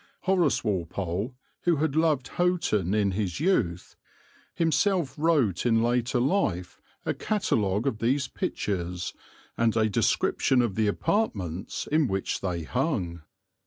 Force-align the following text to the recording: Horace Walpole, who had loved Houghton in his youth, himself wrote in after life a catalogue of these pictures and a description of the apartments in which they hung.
Horace 0.21 0.63
Walpole, 0.63 1.35
who 1.65 1.75
had 1.75 1.95
loved 1.95 2.27
Houghton 2.29 2.95
in 2.95 3.11
his 3.11 3.39
youth, 3.39 3.95
himself 4.55 5.13
wrote 5.15 5.63
in 5.63 5.85
after 5.85 6.19
life 6.19 6.81
a 7.05 7.13
catalogue 7.13 7.85
of 7.85 7.99
these 7.99 8.27
pictures 8.27 9.13
and 9.59 9.77
a 9.77 9.87
description 9.91 10.63
of 10.63 10.73
the 10.73 10.87
apartments 10.87 11.85
in 11.85 12.07
which 12.07 12.41
they 12.41 12.63
hung. 12.63 13.21